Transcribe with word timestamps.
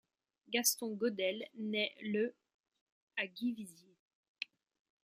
Gaston 0.49 0.95
Godel 0.95 1.47
naît 1.59 1.93
le 2.01 2.33
à 3.17 3.31
Givisiez. 3.31 3.99